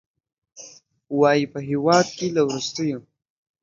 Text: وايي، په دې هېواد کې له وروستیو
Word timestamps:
وايي، 1.19 1.45
په 1.51 1.59
دې 1.61 1.67
هېواد 1.69 2.07
کې 2.17 2.27
له 2.35 2.41
وروستیو 2.47 2.99